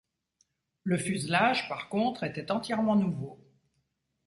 Le 0.83 0.97
fuselage 0.97 1.69
par 1.69 1.87
contre 1.87 2.23
était 2.23 2.49
entièrement 2.51 2.95
nouveau. 2.95 3.39